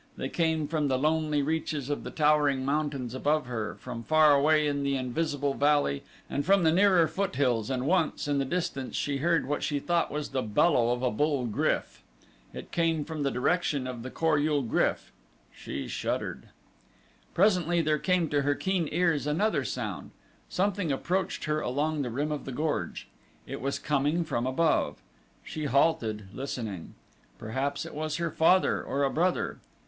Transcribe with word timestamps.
They 0.17 0.29
came 0.29 0.67
from 0.67 0.87
the 0.87 0.97
lonely 0.97 1.43
reaches 1.43 1.87
of 1.91 2.03
the 2.03 2.09
towering 2.09 2.65
mountains 2.65 3.13
above 3.13 3.45
her, 3.45 3.75
from 3.75 4.01
far 4.01 4.33
away 4.33 4.65
in 4.65 4.81
the 4.81 4.95
invisible 4.95 5.53
valley 5.53 6.01
and 6.27 6.43
from 6.43 6.63
the 6.63 6.71
nearer 6.71 7.07
foothills 7.07 7.69
and 7.69 7.85
once, 7.85 8.27
in 8.27 8.39
the 8.39 8.43
distance, 8.45 8.95
she 8.95 9.17
heard 9.17 9.45
what 9.47 9.61
she 9.61 9.77
thought 9.79 10.09
was 10.09 10.29
the 10.29 10.41
bellow 10.41 10.89
of 10.89 11.03
a 11.03 11.11
bull 11.11 11.45
GRYF. 11.45 12.01
It 12.51 12.71
came 12.71 13.05
from 13.05 13.21
the 13.21 13.29
direction 13.29 13.85
of 13.85 14.01
the 14.01 14.09
Kor 14.09 14.39
ul 14.39 14.63
GRYF. 14.63 15.11
She 15.55 15.87
shuddered. 15.87 16.49
Presently 17.35 17.79
there 17.79 17.99
came 17.99 18.27
to 18.29 18.41
her 18.41 18.55
keen 18.55 18.89
ears 18.91 19.27
another 19.27 19.63
sound. 19.63 20.09
Something 20.49 20.91
approached 20.91 21.43
her 21.43 21.59
along 21.61 22.01
the 22.01 22.09
rim 22.09 22.31
of 22.31 22.45
the 22.45 22.51
gorge. 22.51 23.07
It 23.45 23.61
was 23.61 23.77
coming 23.77 24.23
from 24.23 24.47
above. 24.47 24.97
She 25.43 25.65
halted, 25.65 26.23
listening. 26.33 26.95
Perhaps 27.37 27.85
it 27.85 27.93
was 27.93 28.15
her 28.15 28.31
father, 28.31 28.81
or 28.81 29.03
a 29.03 29.11
brother. 29.11 29.59